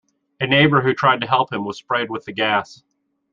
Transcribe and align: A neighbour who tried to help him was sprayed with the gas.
A 0.39 0.47
neighbour 0.47 0.81
who 0.81 0.95
tried 0.95 1.21
to 1.21 1.27
help 1.27 1.53
him 1.53 1.63
was 1.63 1.77
sprayed 1.77 2.09
with 2.09 2.25
the 2.25 2.33
gas. 2.33 2.81